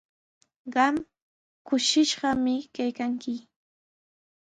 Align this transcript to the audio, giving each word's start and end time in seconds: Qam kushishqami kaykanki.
Qam 0.73 0.95
kushishqami 1.67 2.55
kaykanki. 2.75 3.33